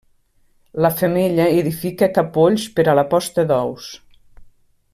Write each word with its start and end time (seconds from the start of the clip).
La 0.85 0.89
femella 1.01 1.45
edifica 1.59 2.09
capolls 2.15 2.65
per 2.79 2.87
a 2.87 2.97
la 3.01 3.05
posta 3.13 3.45
d'ous. 3.53 3.91